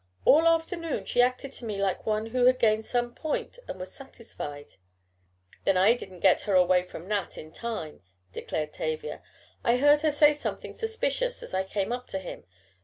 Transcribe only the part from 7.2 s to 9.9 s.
in time," declared Tavia. "I